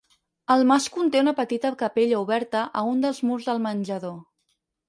El 0.53 0.63
Mas 0.71 0.87
conté 0.95 1.21
una 1.25 1.33
petita 1.41 1.71
capella 1.83 2.23
oberta 2.25 2.65
a 2.81 2.85
un 2.95 3.05
dels 3.07 3.23
murs 3.31 3.49
del 3.51 3.63
menjador. 3.67 4.19